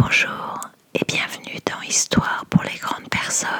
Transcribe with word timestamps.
Bonjour 0.00 0.60
et 0.94 1.04
bienvenue 1.08 1.58
dans 1.66 1.82
Histoire 1.82 2.46
pour 2.48 2.62
les 2.62 2.78
grandes 2.78 3.08
personnes, 3.10 3.50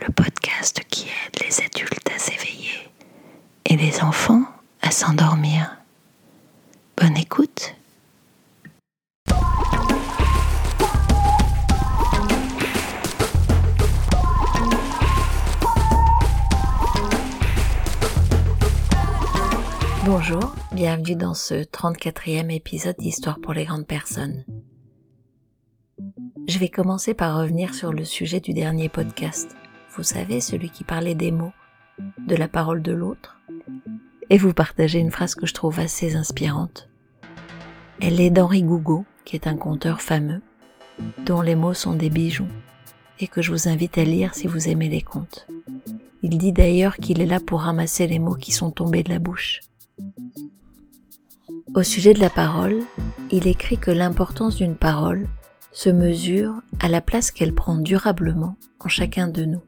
le 0.00 0.10
podcast 0.10 0.80
qui 0.88 1.02
aide 1.08 1.44
les 1.44 1.60
adultes 1.60 2.10
à 2.10 2.18
s'éveiller 2.18 2.88
et 3.66 3.76
les 3.76 4.00
enfants 4.02 4.44
à 4.80 4.90
s'endormir. 4.90 5.76
Bonne 6.96 7.18
écoute. 7.18 7.74
Bonjour, 20.06 20.54
bienvenue 20.72 21.14
dans 21.14 21.34
ce 21.34 21.62
34e 21.62 22.50
épisode 22.50 22.96
d'Histoire 22.96 23.38
pour 23.38 23.52
les 23.52 23.66
grandes 23.66 23.86
personnes. 23.86 24.44
Je 26.48 26.58
vais 26.58 26.68
commencer 26.68 27.14
par 27.14 27.38
revenir 27.38 27.74
sur 27.74 27.92
le 27.92 28.04
sujet 28.04 28.40
du 28.40 28.52
dernier 28.52 28.88
podcast. 28.88 29.56
Vous 29.96 30.02
savez, 30.02 30.40
celui 30.40 30.70
qui 30.70 30.82
parlait 30.82 31.14
des 31.14 31.30
mots, 31.30 31.52
de 32.26 32.34
la 32.34 32.48
parole 32.48 32.82
de 32.82 32.92
l'autre. 32.92 33.38
Et 34.28 34.38
vous 34.38 34.52
partagez 34.52 34.98
une 34.98 35.10
phrase 35.10 35.34
que 35.34 35.46
je 35.46 35.54
trouve 35.54 35.78
assez 35.78 36.16
inspirante. 36.16 36.88
Elle 38.00 38.20
est 38.20 38.30
d'Henri 38.30 38.62
Gougaud, 38.62 39.04
qui 39.24 39.36
est 39.36 39.46
un 39.46 39.56
conteur 39.56 40.00
fameux, 40.00 40.42
dont 41.24 41.42
les 41.42 41.54
mots 41.54 41.74
sont 41.74 41.94
des 41.94 42.10
bijoux, 42.10 42.48
et 43.20 43.28
que 43.28 43.40
je 43.40 43.52
vous 43.52 43.68
invite 43.68 43.96
à 43.98 44.04
lire 44.04 44.34
si 44.34 44.48
vous 44.48 44.68
aimez 44.68 44.88
les 44.88 45.02
contes. 45.02 45.46
Il 46.22 46.38
dit 46.38 46.52
d'ailleurs 46.52 46.96
qu'il 46.96 47.20
est 47.20 47.26
là 47.26 47.40
pour 47.40 47.60
ramasser 47.60 48.06
les 48.06 48.18
mots 48.18 48.34
qui 48.34 48.52
sont 48.52 48.70
tombés 48.70 49.02
de 49.02 49.10
la 49.10 49.18
bouche. 49.18 49.60
Au 51.74 51.82
sujet 51.82 52.14
de 52.14 52.20
la 52.20 52.30
parole, 52.30 52.80
il 53.30 53.46
écrit 53.46 53.78
que 53.78 53.90
l'importance 53.90 54.56
d'une 54.56 54.76
parole 54.76 55.28
se 55.72 55.88
mesure 55.88 56.60
à 56.80 56.88
la 56.88 57.00
place 57.00 57.30
qu'elle 57.30 57.54
prend 57.54 57.76
durablement 57.76 58.56
en 58.78 58.88
chacun 58.88 59.26
de 59.28 59.44
nous, 59.44 59.62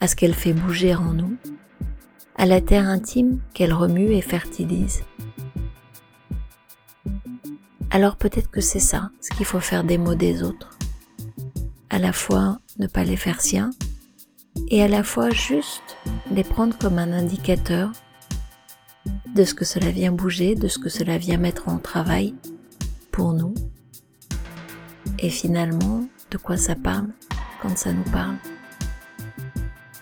à 0.00 0.08
ce 0.08 0.16
qu'elle 0.16 0.34
fait 0.34 0.54
bouger 0.54 0.94
en 0.94 1.12
nous, 1.12 1.36
à 2.36 2.46
la 2.46 2.60
terre 2.60 2.88
intime 2.88 3.40
qu'elle 3.52 3.74
remue 3.74 4.12
et 4.12 4.22
fertilise. 4.22 5.02
Alors 7.90 8.16
peut-être 8.16 8.50
que 8.50 8.62
c'est 8.62 8.80
ça 8.80 9.10
ce 9.20 9.30
qu'il 9.30 9.44
faut 9.44 9.60
faire 9.60 9.84
des 9.84 9.98
mots 9.98 10.14
des 10.14 10.42
autres. 10.42 10.78
À 11.90 11.98
la 11.98 12.12
fois 12.12 12.58
ne 12.78 12.86
pas 12.86 13.04
les 13.04 13.16
faire 13.16 13.40
siens 13.40 13.70
et 14.68 14.82
à 14.82 14.88
la 14.88 15.02
fois 15.02 15.30
juste 15.30 15.96
les 16.30 16.44
prendre 16.44 16.78
comme 16.78 16.98
un 16.98 17.12
indicateur 17.12 17.92
de 19.34 19.44
ce 19.44 19.54
que 19.54 19.64
cela 19.64 19.90
vient 19.90 20.12
bouger, 20.12 20.54
de 20.54 20.68
ce 20.68 20.78
que 20.78 20.88
cela 20.88 21.18
vient 21.18 21.36
mettre 21.36 21.68
en 21.68 21.78
travail 21.78 22.34
pour 23.10 23.32
nous 23.32 23.54
et 25.20 25.30
finalement 25.30 26.04
de 26.30 26.38
quoi 26.38 26.56
ça 26.56 26.74
parle 26.74 27.08
quand 27.62 27.76
ça 27.76 27.92
nous 27.92 28.10
parle? 28.10 28.36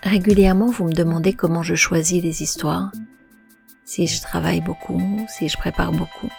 Régulièrement, 0.03 0.71
vous 0.71 0.85
me 0.85 0.93
demandez 0.93 1.33
comment 1.33 1.63
je 1.63 1.75
choisis 1.75 2.23
les 2.23 2.41
histoires, 2.41 2.91
si 3.85 4.07
je 4.07 4.21
travaille 4.21 4.61
beaucoup, 4.61 5.01
si 5.27 5.49
je 5.49 5.57
prépare 5.57 5.91
beaucoup. 5.91 6.29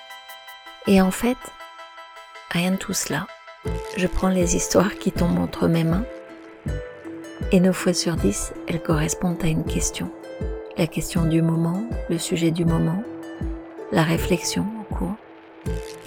Et 0.87 1.01
en 1.01 1.11
fait, 1.11 1.37
rien 2.51 2.73
de 2.73 2.77
tout 2.77 2.95
cela. 2.95 3.27
Je 3.97 4.07
prends 4.07 4.31
les 4.31 4.57
histoires 4.57 4.95
qui 4.95 5.13
tombent 5.13 5.39
entre 5.39 5.69
mes 5.69 5.85
mains 5.85 6.05
et 7.53 7.61
neuf 7.61 7.77
fois 7.77 7.93
sur 7.93 8.15
dix, 8.15 8.53
elles 8.69 8.83
correspondent 8.83 9.43
à 9.43 9.49
une 9.49 9.65
question. 9.65 10.11
La 10.77 10.87
question 10.87 11.25
du 11.25 11.43
moment, 11.43 11.83
le 12.09 12.19
sujet 12.19 12.53
du 12.53 12.65
moment, 12.65 13.03
la 13.93 14.03
réflexion 14.03 14.65
en 14.81 14.95
cours. 14.95 15.17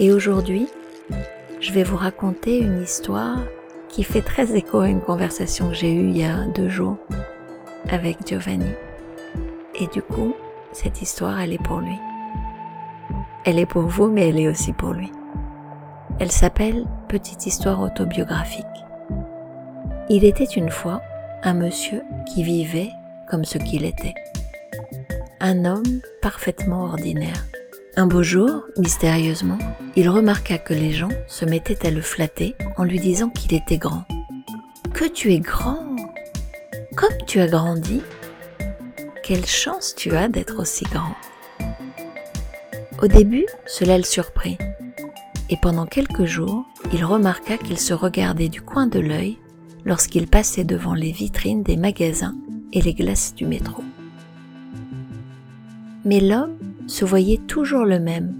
Et 0.00 0.10
aujourd'hui, 0.10 0.68
je 1.64 1.72
vais 1.72 1.82
vous 1.82 1.96
raconter 1.96 2.58
une 2.58 2.82
histoire 2.82 3.38
qui 3.88 4.04
fait 4.04 4.20
très 4.20 4.54
écho 4.54 4.80
à 4.80 4.88
une 4.88 5.00
conversation 5.00 5.70
que 5.70 5.74
j'ai 5.74 5.94
eue 5.94 6.10
il 6.10 6.18
y 6.18 6.24
a 6.24 6.44
deux 6.48 6.68
jours 6.68 6.98
avec 7.88 8.18
Giovanni. 8.26 8.70
Et 9.74 9.86
du 9.86 10.02
coup, 10.02 10.34
cette 10.72 11.00
histoire, 11.00 11.40
elle 11.40 11.54
est 11.54 11.62
pour 11.62 11.80
lui. 11.80 11.98
Elle 13.46 13.58
est 13.58 13.64
pour 13.64 13.84
vous, 13.84 14.08
mais 14.08 14.28
elle 14.28 14.38
est 14.38 14.48
aussi 14.48 14.74
pour 14.74 14.92
lui. 14.92 15.10
Elle 16.20 16.30
s'appelle 16.30 16.84
Petite 17.08 17.46
histoire 17.46 17.80
autobiographique. 17.80 18.66
Il 20.10 20.26
était 20.26 20.44
une 20.44 20.70
fois 20.70 21.00
un 21.44 21.54
monsieur 21.54 22.02
qui 22.26 22.42
vivait 22.42 22.90
comme 23.30 23.46
ce 23.46 23.56
qu'il 23.56 23.86
était. 23.86 24.14
Un 25.40 25.64
homme 25.64 26.00
parfaitement 26.20 26.84
ordinaire. 26.84 27.46
Un 27.96 28.06
beau 28.08 28.24
jour, 28.24 28.64
mystérieusement, 28.76 29.58
il 29.94 30.08
remarqua 30.08 30.58
que 30.58 30.74
les 30.74 30.90
gens 30.90 31.10
se 31.28 31.44
mettaient 31.44 31.86
à 31.86 31.92
le 31.92 32.00
flatter 32.00 32.56
en 32.76 32.82
lui 32.82 32.98
disant 32.98 33.28
qu'il 33.28 33.54
était 33.54 33.78
grand. 33.78 34.04
Que 34.92 35.04
tu 35.04 35.32
es 35.32 35.38
grand 35.38 35.94
Comme 36.96 37.16
tu 37.24 37.38
as 37.38 37.46
grandi 37.46 38.02
Quelle 39.22 39.46
chance 39.46 39.94
tu 39.96 40.10
as 40.16 40.26
d'être 40.26 40.60
aussi 40.60 40.84
grand 40.86 41.14
Au 43.00 43.06
début, 43.06 43.46
cela 43.64 43.96
le 43.96 44.02
surprit. 44.02 44.58
Et 45.48 45.56
pendant 45.56 45.86
quelques 45.86 46.24
jours, 46.24 46.64
il 46.92 47.04
remarqua 47.04 47.58
qu'il 47.58 47.78
se 47.78 47.94
regardait 47.94 48.48
du 48.48 48.60
coin 48.60 48.88
de 48.88 48.98
l'œil 48.98 49.38
lorsqu'il 49.84 50.26
passait 50.26 50.64
devant 50.64 50.94
les 50.94 51.12
vitrines 51.12 51.62
des 51.62 51.76
magasins 51.76 52.34
et 52.72 52.82
les 52.82 52.94
glaces 52.94 53.36
du 53.36 53.46
métro. 53.46 53.84
Mais 56.04 56.18
l'homme 56.18 56.58
se 56.86 57.04
voyait 57.04 57.40
toujours 57.46 57.84
le 57.84 58.00
même, 58.00 58.34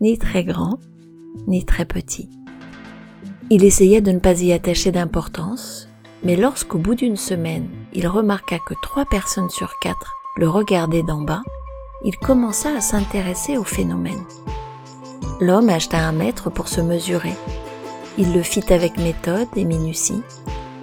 ni 0.00 0.18
très 0.18 0.44
grand, 0.44 0.78
ni 1.46 1.64
très 1.64 1.84
petit. 1.84 2.28
Il 3.50 3.64
essayait 3.64 4.00
de 4.00 4.10
ne 4.10 4.18
pas 4.18 4.40
y 4.42 4.52
attacher 4.52 4.90
d'importance, 4.90 5.88
mais 6.24 6.36
lorsqu'au 6.36 6.78
bout 6.78 6.94
d'une 6.94 7.16
semaine, 7.16 7.68
il 7.92 8.08
remarqua 8.08 8.58
que 8.58 8.74
trois 8.82 9.04
personnes 9.04 9.50
sur 9.50 9.78
quatre 9.80 10.16
le 10.36 10.48
regardaient 10.48 11.02
d'en 11.02 11.22
bas, 11.22 11.42
il 12.04 12.16
commença 12.16 12.76
à 12.76 12.80
s'intéresser 12.80 13.56
au 13.56 13.64
phénomène. 13.64 14.22
L'homme 15.40 15.70
acheta 15.70 15.98
un 15.98 16.12
mètre 16.12 16.50
pour 16.50 16.68
se 16.68 16.80
mesurer. 16.80 17.34
Il 18.18 18.34
le 18.34 18.42
fit 18.42 18.72
avec 18.72 18.98
méthode 18.98 19.48
et 19.56 19.64
minutie, 19.64 20.22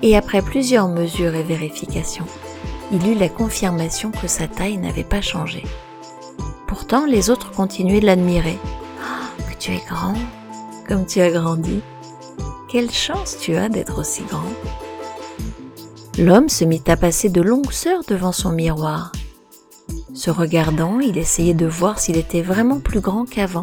et 0.01 0.15
après 0.15 0.41
plusieurs 0.41 0.87
mesures 0.87 1.35
et 1.35 1.43
vérifications, 1.43 2.27
il 2.91 3.07
eut 3.07 3.17
la 3.17 3.29
confirmation 3.29 4.11
que 4.11 4.27
sa 4.27 4.47
taille 4.47 4.77
n'avait 4.77 5.03
pas 5.03 5.21
changé. 5.21 5.63
Pourtant, 6.73 7.05
les 7.05 7.29
autres 7.29 7.51
continuaient 7.51 7.99
de 7.99 8.07
l'admirer. 8.07 8.57
Oh, 8.65 9.43
que 9.47 9.55
tu 9.59 9.73
es 9.73 9.81
grand, 9.87 10.15
comme 10.87 11.05
tu 11.05 11.21
as 11.21 11.29
grandi. 11.29 11.81
Quelle 12.67 12.89
chance 12.89 13.37
tu 13.39 13.55
as 13.55 13.69
d'être 13.69 13.99
aussi 13.99 14.23
grand. 14.23 14.41
L'homme 16.17 16.49
se 16.49 16.65
mit 16.65 16.81
à 16.87 16.97
passer 16.97 17.29
de 17.29 17.43
longues 17.43 17.71
heures 17.85 18.01
devant 18.07 18.31
son 18.31 18.49
miroir. 18.49 19.11
Se 20.15 20.31
regardant, 20.31 20.99
il 20.99 21.19
essayait 21.19 21.53
de 21.53 21.67
voir 21.67 21.99
s'il 21.99 22.17
était 22.17 22.41
vraiment 22.41 22.79
plus 22.79 23.01
grand 23.01 23.29
qu'avant. 23.29 23.61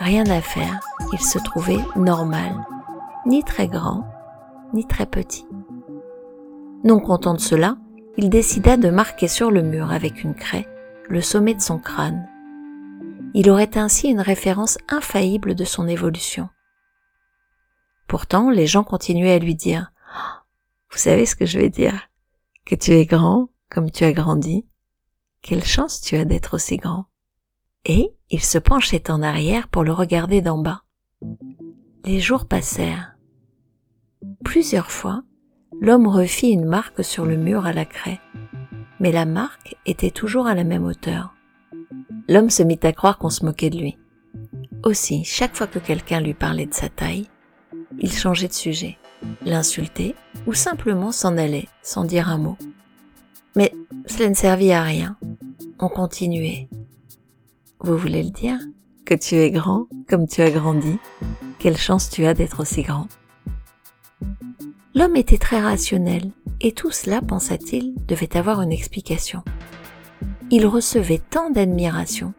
Rien 0.00 0.24
à 0.30 0.40
faire, 0.40 0.80
il 1.12 1.20
se 1.20 1.38
trouvait 1.38 1.84
normal, 1.96 2.64
ni 3.26 3.44
très 3.44 3.68
grand, 3.68 4.06
ni 4.72 4.86
très 4.86 5.04
petit. 5.04 5.46
Non 6.82 6.98
content 6.98 7.34
de 7.34 7.40
cela, 7.40 7.76
il 8.16 8.30
décida 8.30 8.78
de 8.78 8.88
marquer 8.88 9.28
sur 9.28 9.50
le 9.50 9.60
mur 9.60 9.92
avec 9.92 10.24
une 10.24 10.34
craie 10.34 10.66
le 11.08 11.20
sommet 11.20 11.54
de 11.54 11.60
son 11.60 11.78
crâne. 11.78 12.28
Il 13.34 13.50
aurait 13.50 13.76
ainsi 13.76 14.08
une 14.08 14.20
référence 14.20 14.78
infaillible 14.88 15.54
de 15.54 15.64
son 15.64 15.88
évolution. 15.88 16.48
Pourtant, 18.06 18.50
les 18.50 18.66
gens 18.66 18.84
continuaient 18.84 19.32
à 19.32 19.38
lui 19.38 19.54
dire 19.54 19.92
oh, 20.14 20.42
Vous 20.90 20.98
savez 20.98 21.26
ce 21.26 21.36
que 21.36 21.46
je 21.46 21.58
vais 21.58 21.70
dire 21.70 22.08
Que 22.64 22.74
tu 22.74 22.92
es 22.92 23.06
grand 23.06 23.48
comme 23.70 23.90
tu 23.90 24.04
as 24.04 24.12
grandi. 24.12 24.66
Quelle 25.42 25.64
chance 25.64 26.00
tu 26.00 26.16
as 26.16 26.24
d'être 26.24 26.54
aussi 26.54 26.76
grand. 26.76 27.06
Et 27.84 28.14
il 28.30 28.42
se 28.42 28.58
penchait 28.58 29.10
en 29.10 29.20
arrière 29.20 29.68
pour 29.68 29.84
le 29.84 29.92
regarder 29.92 30.40
d'en 30.40 30.58
bas. 30.58 30.84
Les 32.04 32.20
jours 32.20 32.46
passèrent. 32.46 33.16
Plusieurs 34.44 34.90
fois, 34.90 35.22
l'homme 35.80 36.06
refit 36.06 36.50
une 36.50 36.64
marque 36.64 37.04
sur 37.04 37.26
le 37.26 37.36
mur 37.36 37.66
à 37.66 37.72
la 37.72 37.84
craie 37.84 38.20
mais 39.00 39.12
la 39.12 39.24
marque 39.24 39.76
était 39.86 40.10
toujours 40.10 40.46
à 40.46 40.54
la 40.54 40.64
même 40.64 40.84
hauteur. 40.84 41.34
L'homme 42.28 42.50
se 42.50 42.62
mit 42.62 42.78
à 42.82 42.92
croire 42.92 43.18
qu'on 43.18 43.30
se 43.30 43.44
moquait 43.44 43.70
de 43.70 43.78
lui. 43.78 43.98
Aussi, 44.82 45.24
chaque 45.24 45.56
fois 45.56 45.66
que 45.66 45.78
quelqu'un 45.78 46.20
lui 46.20 46.34
parlait 46.34 46.66
de 46.66 46.74
sa 46.74 46.88
taille, 46.88 47.28
il 47.98 48.12
changeait 48.12 48.48
de 48.48 48.52
sujet, 48.52 48.98
l'insultait 49.44 50.14
ou 50.46 50.52
simplement 50.52 51.12
s'en 51.12 51.36
allait 51.36 51.68
sans 51.82 52.04
dire 52.04 52.28
un 52.28 52.38
mot. 52.38 52.56
Mais 53.56 53.72
cela 54.06 54.28
ne 54.28 54.34
servit 54.34 54.72
à 54.72 54.82
rien. 54.82 55.16
On 55.78 55.88
continuait. 55.88 56.68
Vous 57.80 57.96
voulez 57.96 58.22
le 58.22 58.30
dire? 58.30 58.58
Que 59.04 59.14
tu 59.14 59.34
es 59.36 59.50
grand 59.50 59.86
comme 60.08 60.26
tu 60.26 60.40
as 60.40 60.50
grandi 60.50 60.98
Quelle 61.58 61.76
chance 61.76 62.08
tu 62.08 62.24
as 62.24 62.34
d'être 62.34 62.60
aussi 62.60 62.82
grand 62.82 63.06
L'homme 64.94 65.16
était 65.16 65.38
très 65.38 65.60
rationnel, 65.60 66.30
et 66.64 66.72
tout 66.72 66.90
cela, 66.90 67.20
pensa-t-il, 67.20 67.94
devait 68.08 68.38
avoir 68.38 68.62
une 68.62 68.72
explication. 68.72 69.42
Il 70.50 70.66
recevait 70.66 71.20
tant 71.30 71.50
d'admiration 71.50 72.32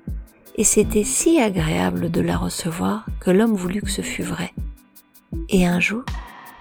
et 0.55 0.63
c'était 0.63 1.03
si 1.03 1.39
agréable 1.39 2.09
de 2.09 2.21
la 2.21 2.35
recevoir 2.35 3.05
que 3.19 3.29
l'homme 3.29 3.53
voulut 3.53 3.83
que 3.83 3.91
ce 3.91 4.01
fût 4.01 4.23
vrai. 4.23 4.51
Et 5.49 5.67
un 5.67 5.79
jour, 5.79 6.03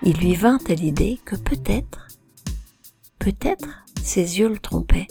il 0.03 0.19
lui 0.19 0.35
vint 0.35 0.59
à 0.69 0.75
l'idée 0.75 1.19
que 1.25 1.37
peut-être, 1.37 2.07
peut-être 3.19 3.85
ses 4.03 4.41
yeux 4.41 4.49
le 4.49 4.59
trompaient. 4.59 5.09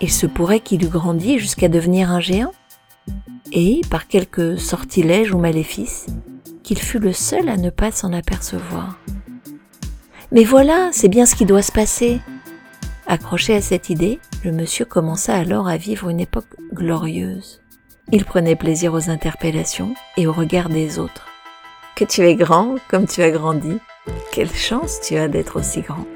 Il 0.00 0.10
se 0.10 0.26
pourrait 0.26 0.60
qu'il 0.60 0.84
eût 0.84 0.88
grandi 0.88 1.40
jusqu'à 1.40 1.68
devenir 1.68 2.12
un 2.12 2.20
géant, 2.20 2.52
et, 3.52 3.80
par 3.90 4.06
quelque 4.06 4.56
sortilège 4.56 5.34
ou 5.34 5.38
maléfice, 5.38 6.06
qu'il 6.62 6.78
fût 6.78 7.00
le 7.00 7.12
seul 7.12 7.48
à 7.48 7.56
ne 7.56 7.70
pas 7.70 7.90
s'en 7.90 8.12
apercevoir. 8.12 9.00
Mais 10.32 10.44
voilà, 10.44 10.90
c'est 10.92 11.08
bien 11.08 11.26
ce 11.26 11.34
qui 11.34 11.44
doit 11.44 11.62
se 11.62 11.72
passer. 11.72 12.20
Accroché 13.06 13.54
à 13.54 13.60
cette 13.60 13.90
idée, 13.90 14.20
le 14.44 14.52
monsieur 14.52 14.84
commença 14.84 15.34
alors 15.34 15.66
à 15.66 15.76
vivre 15.76 16.08
une 16.08 16.20
époque 16.20 16.46
glorieuse. 16.72 17.60
Il 18.12 18.24
prenait 18.24 18.54
plaisir 18.54 18.94
aux 18.94 19.10
interpellations 19.10 19.94
et 20.16 20.28
au 20.28 20.32
regard 20.32 20.68
des 20.68 21.00
autres. 21.00 21.26
Que 21.96 22.04
tu 22.04 22.22
es 22.22 22.36
grand 22.36 22.76
comme 22.88 23.06
tu 23.06 23.22
as 23.22 23.30
grandi. 23.30 23.78
Quelle 24.32 24.52
chance 24.52 25.00
tu 25.00 25.16
as 25.16 25.26
d'être 25.26 25.58
aussi 25.58 25.80
grand. 25.80 26.06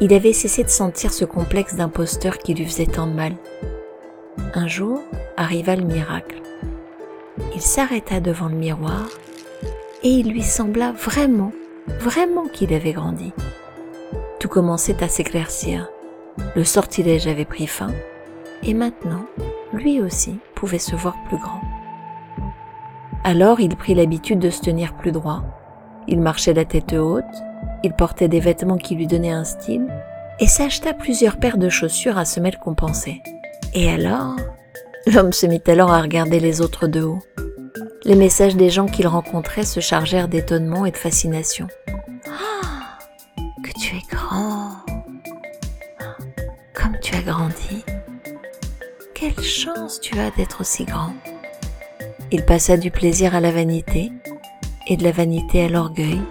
Il 0.00 0.14
avait 0.14 0.32
cessé 0.32 0.62
de 0.62 0.68
sentir 0.68 1.12
ce 1.12 1.24
complexe 1.24 1.74
d'imposteur 1.74 2.38
qui 2.38 2.54
lui 2.54 2.64
faisait 2.64 2.86
tant 2.86 3.06
mal. 3.06 3.34
Un 4.54 4.68
jour 4.68 5.02
arriva 5.36 5.74
le 5.74 5.84
miracle. 5.84 6.40
Il 7.54 7.60
s'arrêta 7.60 8.20
devant 8.20 8.48
le 8.48 8.54
miroir 8.54 9.08
et 10.02 10.08
il 10.08 10.30
lui 10.30 10.42
sembla 10.42 10.92
vraiment, 10.92 11.52
vraiment 11.98 12.46
qu'il 12.46 12.72
avait 12.72 12.92
grandi. 12.92 13.32
Tout 14.38 14.48
commençait 14.48 15.02
à 15.02 15.08
s'éclaircir. 15.08 15.88
Le 16.54 16.64
sortilège 16.64 17.26
avait 17.26 17.44
pris 17.44 17.66
fin 17.66 17.90
et 18.62 18.74
maintenant, 18.74 19.24
lui 19.72 20.00
aussi 20.00 20.38
pouvait 20.54 20.78
se 20.78 20.96
voir 20.96 21.16
plus 21.28 21.38
grand. 21.38 21.60
Alors 23.24 23.60
il 23.60 23.76
prit 23.76 23.94
l'habitude 23.94 24.38
de 24.38 24.50
se 24.50 24.60
tenir 24.60 24.94
plus 24.94 25.12
droit. 25.12 25.42
Il 26.08 26.20
marchait 26.20 26.54
la 26.54 26.64
tête 26.64 26.94
haute, 26.94 27.24
il 27.82 27.92
portait 27.92 28.28
des 28.28 28.40
vêtements 28.40 28.78
qui 28.78 28.94
lui 28.94 29.06
donnaient 29.06 29.30
un 29.30 29.44
style 29.44 29.86
et 30.38 30.46
s'acheta 30.46 30.94
plusieurs 30.94 31.38
paires 31.38 31.58
de 31.58 31.68
chaussures 31.68 32.18
à 32.18 32.24
semelles 32.24 32.58
compensées. 32.58 33.22
Et 33.74 33.90
alors, 33.90 34.36
l'homme 35.06 35.32
se 35.32 35.46
mit 35.46 35.62
alors 35.66 35.92
à 35.92 36.00
regarder 36.00 36.40
les 36.40 36.60
autres 36.60 36.86
de 36.86 37.02
haut. 37.02 37.20
Les 38.04 38.14
messages 38.14 38.56
des 38.56 38.70
gens 38.70 38.86
qu'il 38.86 39.06
rencontrait 39.06 39.66
se 39.66 39.80
chargèrent 39.80 40.28
d'étonnement 40.28 40.86
et 40.86 40.90
de 40.90 40.96
fascination. 40.96 41.66
Ah, 42.26 42.98
que 43.62 43.78
tu 43.78 43.94
es 43.94 44.02
grand 44.08 44.70
Comme 46.72 46.98
tu 47.02 47.14
as 47.14 47.20
grandi 47.20 47.84
Quelle 49.14 49.38
chance 49.42 50.00
tu 50.00 50.18
as 50.18 50.30
d'être 50.30 50.62
aussi 50.62 50.86
grand 50.86 51.12
Il 52.32 52.46
passa 52.46 52.78
du 52.78 52.90
plaisir 52.90 53.34
à 53.34 53.40
la 53.40 53.50
vanité 53.50 54.10
et 54.86 54.96
de 54.96 55.04
la 55.04 55.12
vanité 55.12 55.62
à 55.62 55.68
l'orgueil, 55.68 56.22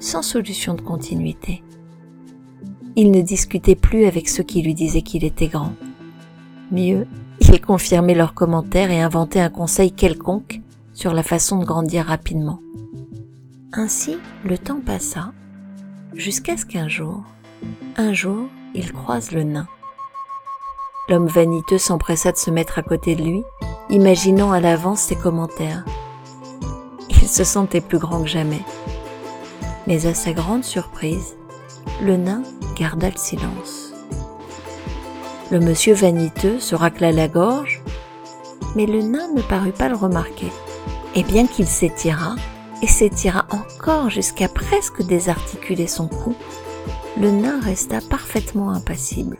sans 0.00 0.22
solution 0.22 0.74
de 0.74 0.80
continuité. 0.80 1.62
Il 2.96 3.12
ne 3.12 3.22
discutait 3.22 3.76
plus 3.76 4.06
avec 4.06 4.28
ceux 4.28 4.42
qui 4.42 4.60
lui 4.60 4.74
disaient 4.74 5.02
qu'il 5.02 5.24
était 5.24 5.48
grand. 5.48 5.72
Mieux, 6.72 7.06
il 7.40 7.60
confirmait 7.60 8.14
leurs 8.14 8.34
commentaires 8.34 8.90
et 8.90 9.00
inventait 9.00 9.38
un 9.38 9.50
conseil 9.50 9.92
quelconque 9.92 10.62
sur 10.94 11.12
la 11.12 11.24
façon 11.24 11.58
de 11.58 11.64
grandir 11.64 12.06
rapidement. 12.06 12.60
Ainsi, 13.72 14.16
le 14.44 14.56
temps 14.56 14.80
passa, 14.80 15.32
jusqu'à 16.14 16.56
ce 16.56 16.64
qu'un 16.64 16.88
jour, 16.88 17.24
un 17.96 18.12
jour, 18.12 18.46
il 18.74 18.92
croise 18.92 19.32
le 19.32 19.42
nain. 19.42 19.66
L'homme 21.08 21.26
vaniteux 21.26 21.78
s'empressa 21.78 22.32
de 22.32 22.36
se 22.36 22.50
mettre 22.50 22.78
à 22.78 22.82
côté 22.82 23.16
de 23.16 23.22
lui, 23.22 23.42
imaginant 23.90 24.52
à 24.52 24.60
l'avance 24.60 25.00
ses 25.00 25.16
commentaires. 25.16 25.84
Il 27.10 27.28
se 27.28 27.44
sentait 27.44 27.80
plus 27.80 27.98
grand 27.98 28.22
que 28.22 28.28
jamais. 28.28 28.62
Mais 29.86 30.06
à 30.06 30.14
sa 30.14 30.32
grande 30.32 30.64
surprise, 30.64 31.36
le 32.00 32.16
nain 32.16 32.42
garda 32.76 33.10
le 33.10 33.18
silence. 33.18 33.92
Le 35.50 35.58
monsieur 35.58 35.94
vaniteux 35.94 36.58
se 36.58 36.74
racla 36.74 37.12
la 37.12 37.28
gorge, 37.28 37.82
mais 38.76 38.86
le 38.86 39.02
nain 39.02 39.28
ne 39.34 39.42
parut 39.42 39.72
pas 39.72 39.88
le 39.88 39.96
remarquer 39.96 40.50
et 41.14 41.22
bien 41.22 41.46
qu'il 41.46 41.66
s'étira, 41.66 42.36
et 42.82 42.86
s'étira 42.86 43.46
encore 43.50 44.10
jusqu'à 44.10 44.48
presque 44.48 45.02
désarticuler 45.02 45.86
son 45.86 46.08
cou, 46.08 46.34
le 47.20 47.30
nain 47.30 47.60
resta 47.60 48.00
parfaitement 48.00 48.70
impassible. 48.70 49.38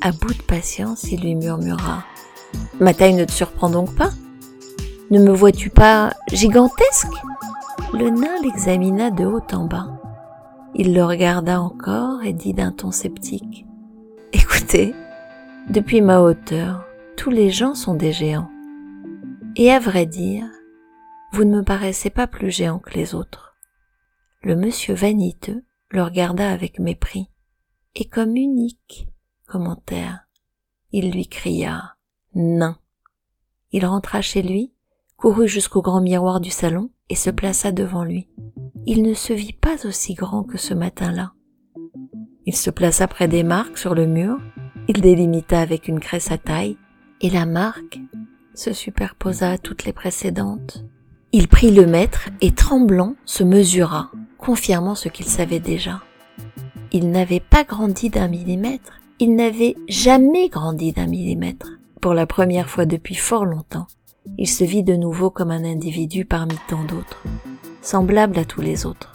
À 0.00 0.12
bout 0.12 0.34
de 0.34 0.42
patience, 0.42 1.10
il 1.10 1.20
lui 1.20 1.34
murmura⁇ 1.34 2.04
Ma 2.80 2.94
taille 2.94 3.14
ne 3.14 3.24
te 3.24 3.32
surprend 3.32 3.70
donc 3.70 3.94
pas 3.94 4.10
Ne 5.10 5.18
me 5.18 5.32
vois-tu 5.32 5.70
pas 5.70 6.12
gigantesque?⁇ 6.30 7.12
Le 7.98 8.10
nain 8.10 8.40
l'examina 8.42 9.10
de 9.10 9.24
haut 9.24 9.42
en 9.52 9.64
bas. 9.64 9.88
Il 10.74 10.94
le 10.94 11.04
regarda 11.04 11.60
encore 11.60 12.22
et 12.22 12.32
dit 12.32 12.52
d'un 12.52 12.70
ton 12.70 12.92
sceptique⁇ 12.92 13.66
Écoutez, 14.40 14.94
depuis 15.68 16.00
ma 16.00 16.20
hauteur, 16.20 16.84
tous 17.16 17.30
les 17.30 17.50
gens 17.50 17.74
sont 17.74 17.94
des 17.94 18.12
géants. 18.12 18.50
Et 19.58 19.70
à 19.70 19.78
vrai 19.78 20.04
dire, 20.04 20.44
vous 21.32 21.44
ne 21.44 21.56
me 21.56 21.64
paraissez 21.64 22.10
pas 22.10 22.26
plus 22.26 22.50
géant 22.50 22.78
que 22.78 22.92
les 22.92 23.14
autres. 23.14 23.56
Le 24.42 24.54
monsieur 24.54 24.92
vaniteux 24.92 25.64
le 25.88 26.02
regarda 26.02 26.50
avec 26.50 26.78
mépris, 26.78 27.30
et 27.94 28.04
comme 28.04 28.36
unique 28.36 29.08
commentaire, 29.48 30.26
il 30.92 31.10
lui 31.10 31.26
cria 31.26 31.94
Nain. 32.34 32.78
Il 33.72 33.86
rentra 33.86 34.20
chez 34.20 34.42
lui, 34.42 34.74
courut 35.16 35.48
jusqu'au 35.48 35.80
grand 35.80 36.02
miroir 36.02 36.40
du 36.40 36.50
salon 36.50 36.90
et 37.08 37.14
se 37.14 37.30
plaça 37.30 37.72
devant 37.72 38.04
lui. 38.04 38.28
Il 38.84 39.02
ne 39.02 39.14
se 39.14 39.32
vit 39.32 39.54
pas 39.54 39.86
aussi 39.86 40.12
grand 40.12 40.44
que 40.44 40.58
ce 40.58 40.74
matin-là. 40.74 41.32
Il 42.44 42.54
se 42.54 42.68
plaça 42.68 43.08
près 43.08 43.26
des 43.26 43.42
marques 43.42 43.78
sur 43.78 43.94
le 43.94 44.06
mur, 44.06 44.38
il 44.86 45.00
délimita 45.00 45.60
avec 45.60 45.88
une 45.88 45.98
craie 45.98 46.20
sa 46.20 46.36
taille, 46.36 46.76
et 47.22 47.30
la 47.30 47.46
marque 47.46 47.98
se 48.56 48.72
superposa 48.72 49.52
à 49.52 49.58
toutes 49.58 49.84
les 49.84 49.92
précédentes. 49.92 50.84
Il 51.32 51.48
prit 51.48 51.70
le 51.70 51.86
mètre 51.86 52.30
et 52.40 52.52
tremblant 52.52 53.14
se 53.24 53.44
mesura, 53.44 54.10
confirmant 54.38 54.94
ce 54.94 55.08
qu'il 55.08 55.26
savait 55.26 55.60
déjà. 55.60 56.02
Il 56.92 57.10
n'avait 57.10 57.40
pas 57.40 57.64
grandi 57.64 58.10
d'un 58.10 58.28
millimètre, 58.28 59.00
il 59.18 59.34
n'avait 59.36 59.76
jamais 59.88 60.48
grandi 60.48 60.92
d'un 60.92 61.06
millimètre. 61.06 61.78
Pour 62.00 62.14
la 62.14 62.26
première 62.26 62.70
fois 62.70 62.86
depuis 62.86 63.14
fort 63.14 63.44
longtemps, 63.44 63.86
il 64.38 64.48
se 64.48 64.64
vit 64.64 64.82
de 64.82 64.96
nouveau 64.96 65.30
comme 65.30 65.50
un 65.50 65.64
individu 65.64 66.24
parmi 66.24 66.54
tant 66.68 66.84
d'autres, 66.84 67.22
semblable 67.82 68.38
à 68.38 68.44
tous 68.44 68.60
les 68.60 68.86
autres. 68.86 69.12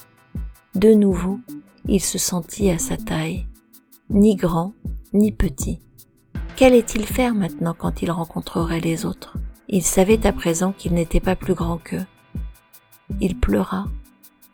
De 0.75 0.93
nouveau, 0.93 1.39
il 1.88 2.01
se 2.01 2.17
sentit 2.17 2.69
à 2.69 2.77
sa 2.77 2.98
taille, 2.98 3.48
ni 4.10 4.36
grand, 4.36 4.74
ni 5.13 5.31
petit, 5.31 5.79
Qu'allait-il 6.55 7.05
faire 7.05 7.34
maintenant 7.34 7.74
quand 7.77 8.01
il 8.01 8.12
rencontrerait 8.12 8.79
les 8.79 9.05
autres? 9.05 9.38
Il 9.67 9.84
savait 9.84 10.25
à 10.27 10.34
présent 10.34 10.74
qu'il 10.74 10.93
n'était 10.93 11.20
pas 11.20 11.36
plus 11.36 11.53
grand 11.53 11.77
qu'eux. 11.77 12.05
Il 13.20 13.39
pleura. 13.39 13.86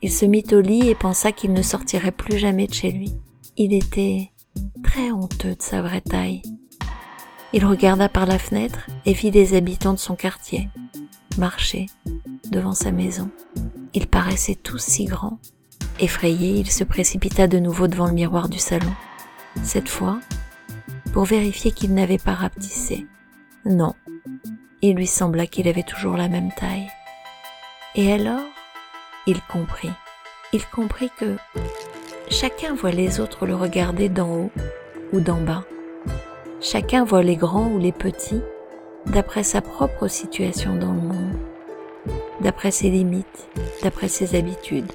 Il 0.02 0.12
se 0.12 0.26
mit 0.26 0.46
au 0.52 0.62
lit 0.62 0.90
et 0.90 0.96
pensa 0.96 1.32
qu'il 1.32 1.54
ne 1.54 1.62
sortirait 1.62 2.12
plus 2.12 2.38
jamais 2.38 2.68
de 2.68 2.74
chez 2.74 2.92
lui. 2.92 3.12
Il 3.58 3.74
était 3.74 4.32
très 4.84 5.12
honteux 5.12 5.56
de 5.56 5.62
sa 5.62 5.82
vraie 5.82 6.02
taille. 6.02 6.42
Il 7.54 7.66
regarda 7.66 8.10
par 8.10 8.26
la 8.26 8.38
fenêtre 8.38 8.88
et 9.06 9.14
vit 9.14 9.32
les 9.32 9.56
habitants 9.56 9.94
de 9.94 10.00
son 10.00 10.16
quartier 10.16 10.70
marcher 11.38 11.88
devant 12.52 12.74
sa 12.74 12.92
maison. 12.92 13.30
Ils 13.94 14.08
paraissaient 14.08 14.56
tous 14.56 14.80
si 14.80 15.06
grands. 15.06 15.40
Effrayé, 16.00 16.60
il 16.60 16.70
se 16.70 16.84
précipita 16.84 17.48
de 17.48 17.60
nouveau 17.60 17.88
devant 17.88 18.08
le 18.08 18.14
miroir 18.14 18.50
du 18.50 18.60
salon. 18.60 18.94
Cette 19.64 19.90
fois, 19.90 20.20
pour 21.18 21.26
vérifier 21.26 21.72
qu'il 21.72 21.96
n'avait 21.96 22.20
pas 22.20 22.36
rapetissé. 22.36 23.08
Non, 23.66 23.96
il 24.84 24.96
lui 24.96 25.08
sembla 25.08 25.48
qu'il 25.48 25.68
avait 25.68 25.82
toujours 25.82 26.16
la 26.16 26.28
même 26.28 26.52
taille. 26.56 26.92
Et 27.96 28.14
alors, 28.14 28.46
il 29.26 29.42
comprit. 29.52 29.90
Il 30.54 30.64
comprit 30.68 31.10
que 31.18 31.36
chacun 32.30 32.76
voit 32.76 32.92
les 32.92 33.20
autres 33.20 33.48
le 33.48 33.56
regarder 33.56 34.10
d'en 34.10 34.30
haut 34.30 34.52
ou 35.12 35.20
d'en 35.20 35.42
bas. 35.42 35.64
Chacun 36.62 37.04
voit 37.04 37.24
les 37.24 37.36
grands 37.36 37.70
ou 37.72 37.80
les 37.80 37.92
petits 37.92 38.44
d'après 39.08 39.42
sa 39.42 39.62
propre 39.62 40.08
situation 40.08 40.76
dans 40.76 40.94
le 40.94 41.02
monde, 41.02 41.36
d'après 42.42 42.70
ses 42.70 42.92
limites, 42.92 43.50
d'après 43.82 44.08
ses 44.08 44.36
habitudes, 44.36 44.92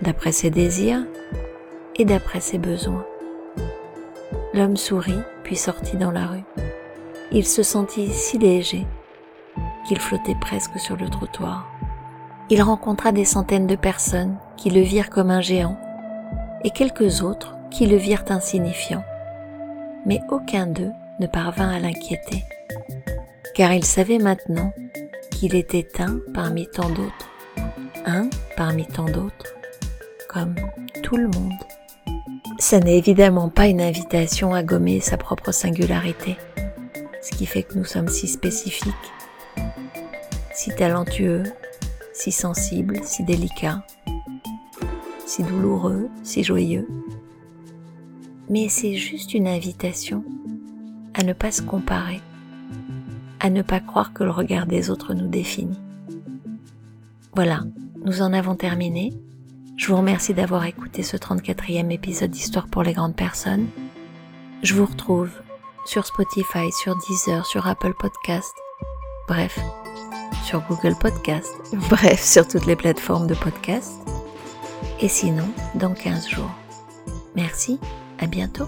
d'après 0.00 0.30
ses 0.30 0.50
désirs 0.50 1.04
et 1.96 2.04
d'après 2.04 2.38
ses 2.38 2.58
besoins. 2.58 3.04
L'homme 4.54 4.76
sourit, 4.76 5.20
puis 5.44 5.56
sortit 5.56 5.96
dans 5.96 6.10
la 6.10 6.26
rue. 6.26 6.44
Il 7.32 7.46
se 7.46 7.62
sentit 7.62 8.08
si 8.08 8.38
léger 8.38 8.86
qu'il 9.86 10.00
flottait 10.00 10.36
presque 10.40 10.78
sur 10.78 10.96
le 10.96 11.08
trottoir. 11.08 11.66
Il 12.50 12.62
rencontra 12.62 13.12
des 13.12 13.26
centaines 13.26 13.66
de 13.66 13.76
personnes 13.76 14.36
qui 14.56 14.70
le 14.70 14.80
virent 14.80 15.10
comme 15.10 15.30
un 15.30 15.42
géant 15.42 15.78
et 16.64 16.70
quelques 16.70 17.22
autres 17.22 17.56
qui 17.70 17.86
le 17.86 17.96
virent 17.96 18.24
insignifiant. 18.30 19.04
Mais 20.06 20.20
aucun 20.30 20.66
d'eux 20.66 20.92
ne 21.20 21.26
parvint 21.26 21.68
à 21.68 21.78
l'inquiéter, 21.78 22.44
car 23.54 23.72
il 23.72 23.84
savait 23.84 24.18
maintenant 24.18 24.72
qu'il 25.30 25.54
était 25.54 26.00
un 26.00 26.18
parmi 26.32 26.66
tant 26.66 26.88
d'autres, 26.88 27.30
un 28.06 28.30
parmi 28.56 28.86
tant 28.86 29.04
d'autres, 29.04 29.54
comme 30.28 30.54
tout 31.02 31.16
le 31.16 31.28
monde. 31.28 31.52
Ça 32.60 32.80
n'est 32.80 32.98
évidemment 32.98 33.50
pas 33.50 33.68
une 33.68 33.80
invitation 33.80 34.52
à 34.52 34.64
gommer 34.64 34.98
sa 34.98 35.16
propre 35.16 35.52
singularité, 35.52 36.36
ce 37.22 37.30
qui 37.30 37.46
fait 37.46 37.62
que 37.62 37.78
nous 37.78 37.84
sommes 37.84 38.08
si 38.08 38.26
spécifiques, 38.26 38.92
si 40.52 40.74
talentueux, 40.74 41.44
si 42.12 42.32
sensibles, 42.32 42.98
si 43.04 43.22
délicats, 43.22 43.86
si 45.24 45.44
douloureux, 45.44 46.08
si 46.24 46.42
joyeux. 46.42 46.88
Mais 48.50 48.68
c'est 48.68 48.94
juste 48.94 49.34
une 49.34 49.46
invitation 49.46 50.24
à 51.14 51.22
ne 51.22 51.34
pas 51.34 51.52
se 51.52 51.62
comparer, 51.62 52.20
à 53.38 53.50
ne 53.50 53.62
pas 53.62 53.78
croire 53.78 54.12
que 54.12 54.24
le 54.24 54.30
regard 54.30 54.66
des 54.66 54.90
autres 54.90 55.14
nous 55.14 55.28
définit. 55.28 55.78
Voilà, 57.36 57.60
nous 58.04 58.20
en 58.20 58.32
avons 58.32 58.56
terminé. 58.56 59.12
Je 59.78 59.86
vous 59.86 59.96
remercie 59.96 60.34
d'avoir 60.34 60.64
écouté 60.64 61.04
ce 61.04 61.16
34e 61.16 61.92
épisode 61.92 62.32
d'Histoire 62.32 62.66
pour 62.66 62.82
les 62.82 62.92
grandes 62.92 63.14
personnes. 63.14 63.68
Je 64.64 64.74
vous 64.74 64.84
retrouve 64.84 65.30
sur 65.86 66.04
Spotify, 66.04 66.72
sur 66.72 66.96
Deezer, 67.06 67.46
sur 67.46 67.64
Apple 67.68 67.94
Podcast, 67.96 68.52
bref, 69.28 69.56
sur 70.44 70.62
Google 70.68 70.96
Podcast, 71.00 71.54
bref, 71.90 72.20
sur 72.20 72.46
toutes 72.48 72.66
les 72.66 72.74
plateformes 72.74 73.28
de 73.28 73.36
podcast. 73.36 73.92
Et 75.00 75.08
sinon, 75.08 75.48
dans 75.76 75.94
15 75.94 76.28
jours. 76.28 76.50
Merci, 77.36 77.78
à 78.18 78.26
bientôt. 78.26 78.66